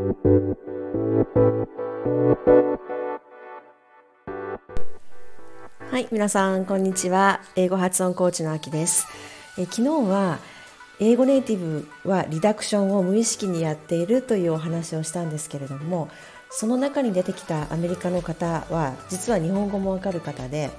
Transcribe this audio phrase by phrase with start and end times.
[0.00, 0.06] は
[5.98, 9.06] い皆さんこんにちは英語発音コーチのあきです
[9.58, 10.38] え昨日は
[11.00, 16.08] 英語ネイティブはリダクションを無意識にやっているというお話をしたんですけれども
[16.48, 20.70] その中に出てきたアメリカの方は実は日本語もわかる方で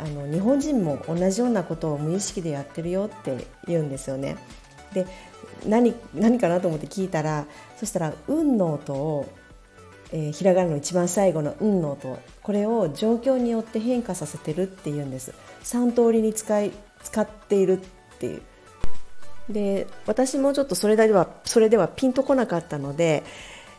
[0.00, 4.38] あの日本人も同じようなことを無意識でやってるよって言うんですよね。
[4.94, 5.06] で
[5.66, 7.46] 何何かなと思って聞いたら
[7.76, 9.26] そしたら「運の音を、
[10.12, 15.32] えー、ひらがなの一番最後の「運の音これを状況によって変化させてるっていうんです。
[15.64, 18.42] 3通りに使い使っているっていう。
[19.48, 23.22] で私もちょっとそれではそれではピンとこなかったので、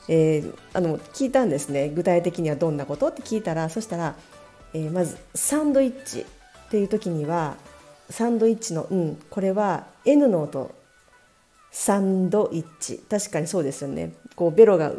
[0.07, 1.89] えー、あの聞いたんですね。
[1.89, 4.15] 具体的にはどんなことって聞いたらそしたら、
[4.73, 7.55] えー、まずサンドイッチっていう時には
[8.09, 10.71] サンドイッチの「うん」これは N の音
[11.71, 12.97] サンドイッチ。
[13.09, 14.13] 確かにそうですよね。
[14.35, 14.93] こうベロが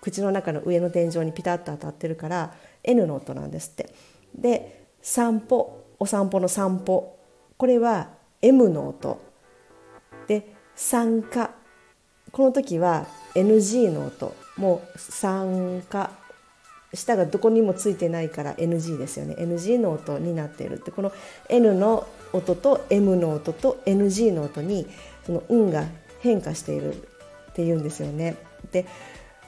[0.00, 3.92] 口の中の上の天井にピタッと当たってるから N の音なんですって。
[4.34, 7.16] で散歩お散歩の散歩。
[7.56, 8.10] これは
[8.42, 9.20] M の音。
[10.28, 11.50] で参加。
[12.32, 14.34] この時は NG の音。
[14.56, 16.10] もう参加。
[16.92, 19.34] 舌がどこにもついてないから NG ですよね。
[19.38, 20.90] NG の音になっているって。
[20.90, 21.12] この
[21.48, 24.86] N の音と M の音と NG の音に
[25.26, 25.84] その運が
[26.20, 28.36] 変化しているっていうんですよね。
[28.72, 28.86] で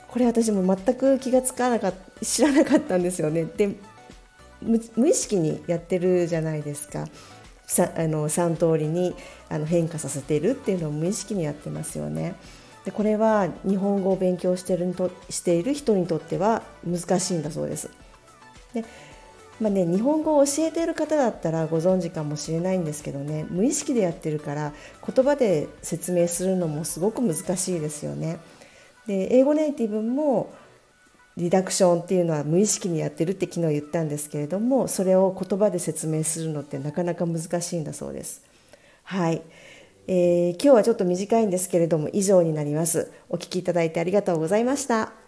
[0.09, 3.45] これ私も全く気がつかなかった知らなかったんですよね。
[3.45, 3.77] で
[4.97, 7.07] 無意識にやってるじゃないですか。
[7.67, 9.15] さあの3通りに
[9.51, 12.35] あの変化させているっていうのを無意識にやってますよね。
[12.85, 17.91] でこれは日本語を勉強してるとしている人にとっては難しいんだそうです。
[18.73, 18.85] で
[19.61, 24.73] まあね、日本語を教えている方だったらご存知かもしれないんですけどね無意識でやってるから
[25.05, 28.39] 言葉で説明するのもすごく難しいですよね。
[29.09, 30.53] で英語ネイティブも
[31.37, 38.43] リダクションっていうのは無意識にやってるって昨日言ったんですけれどもそれを言葉で説明するのってなかなか難しいんだそうです。
[39.05, 39.43] はい、
[40.07, 43.11] えー、今日はちょっと短いんですけれども以上になります。
[43.29, 45.28] お聞きいただいてありがとうございました。